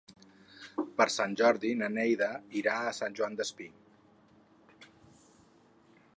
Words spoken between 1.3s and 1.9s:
Jordi na